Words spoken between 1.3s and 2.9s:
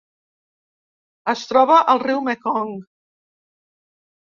Es troba al riu Mekong.